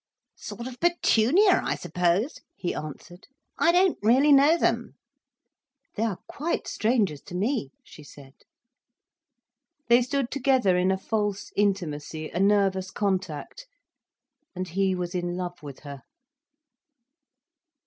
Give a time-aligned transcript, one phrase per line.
[0.35, 3.27] "Sort of petunia, I suppose," he answered.
[3.59, 4.95] "I don't really know them."
[5.93, 8.33] "They are quite strangers to me," she said.
[9.89, 13.67] They stood together in a false intimacy, a nervous contact.
[14.55, 16.01] And he was in love with her.